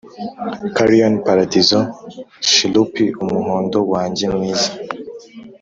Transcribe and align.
carrion, 0.75 1.13
paradizo, 1.25 1.79
chirrup 2.47 2.93
umuhondo 3.23 3.79
wanjye 3.91 4.25
mwiza. 4.33 4.69